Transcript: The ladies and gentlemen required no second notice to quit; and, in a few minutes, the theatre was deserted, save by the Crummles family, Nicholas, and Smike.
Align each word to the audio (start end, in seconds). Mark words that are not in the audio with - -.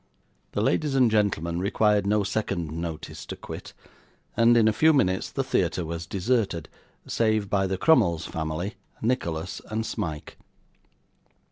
The 0.53 0.61
ladies 0.63 0.95
and 0.95 1.11
gentlemen 1.11 1.59
required 1.59 2.07
no 2.07 2.23
second 2.23 2.71
notice 2.71 3.23
to 3.27 3.35
quit; 3.35 3.73
and, 4.35 4.57
in 4.57 4.67
a 4.67 4.73
few 4.73 4.93
minutes, 4.93 5.29
the 5.31 5.43
theatre 5.43 5.85
was 5.85 6.07
deserted, 6.07 6.69
save 7.05 7.51
by 7.51 7.67
the 7.67 7.77
Crummles 7.77 8.25
family, 8.25 8.77
Nicholas, 9.03 9.61
and 9.69 9.85
Smike. 9.85 10.39